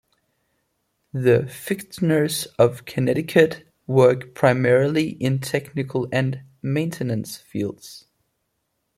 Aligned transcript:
The 1.13 1.45
Fichtners 1.47 2.47
of 2.57 2.85
Connecticut 2.85 3.67
work 3.85 4.33
primarily 4.33 5.09
in 5.11 5.37
technical 5.37 6.07
and 6.11 6.41
maintenance 6.63 7.37
fields. 7.37 8.05